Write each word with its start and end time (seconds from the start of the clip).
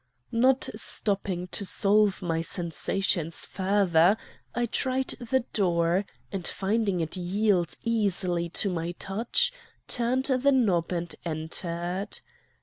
"Not 0.31 0.67
stopping 0.75 1.47
to 1.49 1.63
solve 1.63 2.23
my 2.23 2.41
sensations 2.41 3.45
further, 3.45 4.17
I 4.55 4.65
tried 4.65 5.09
the 5.19 5.41
door, 5.53 6.05
and, 6.31 6.47
finding 6.47 7.01
it 7.01 7.15
yield 7.15 7.75
easily 7.83 8.49
to 8.49 8.71
my 8.71 8.93
touch, 8.93 9.53
turned 9.87 10.25
the 10.25 10.51
knob 10.51 10.91
and 10.91 11.13
entered. 11.23 12.19